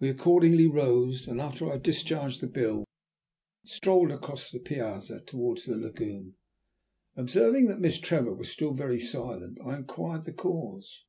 [0.00, 2.84] We accordingly rose, and after I had discharged the bill,
[3.64, 6.34] strolled across the piazza towards the lagoon.
[7.16, 11.04] Observing that Miss Trevor was still very silent, I inquired the cause.